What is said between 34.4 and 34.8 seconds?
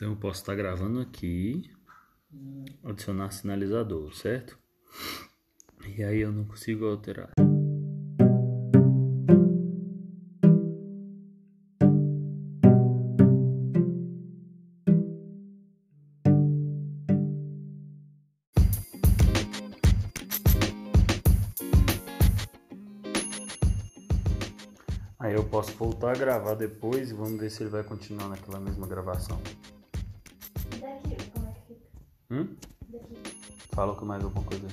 coisa